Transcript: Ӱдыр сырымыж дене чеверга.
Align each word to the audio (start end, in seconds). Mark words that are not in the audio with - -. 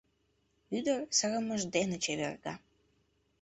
Ӱдыр 0.77 0.99
сырымыж 1.17 1.61
дене 1.75 1.97
чеверга. 2.03 2.53